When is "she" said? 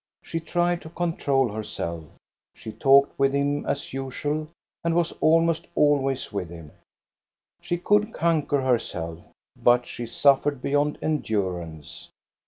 0.23-0.39, 2.55-2.71, 7.61-7.77, 9.85-10.07